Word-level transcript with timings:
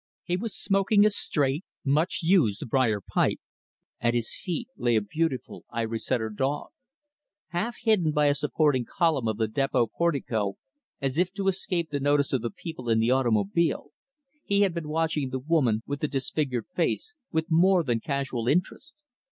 He 0.23 0.35
was 0.35 0.57
smoking 0.57 1.05
a 1.05 1.11
straight, 1.11 1.63
much 1.85 2.21
used 2.23 2.67
brier 2.71 3.01
pipe. 3.01 3.37
At 3.99 4.15
his 4.15 4.33
feet, 4.33 4.67
lay 4.75 4.95
a 4.95 5.01
beautiful 5.01 5.63
Irish 5.69 6.05
Setter 6.05 6.31
dog. 6.31 6.69
Half 7.49 7.75
hidden 7.83 8.11
by 8.11 8.25
a 8.25 8.33
supporting 8.33 8.83
column 8.83 9.27
of 9.27 9.37
the 9.37 9.47
depot 9.47 9.85
portico 9.85 10.55
as 10.99 11.19
if 11.19 11.31
to 11.33 11.47
escape 11.47 11.91
the 11.91 11.99
notice 11.99 12.33
of 12.33 12.41
the 12.41 12.49
people 12.49 12.89
in 12.89 12.97
the 12.97 13.11
automobile 13.11 13.91
he 14.43 14.61
had 14.61 14.73
been 14.73 14.89
watching 14.89 15.29
the 15.29 15.37
woman 15.37 15.83
with 15.85 15.99
the 15.99 16.07
disfigured 16.07 16.65
face, 16.73 17.13
with 17.31 17.51
more 17.51 17.83
than 17.83 17.99
casual 17.99 18.47
interest. 18.47 18.95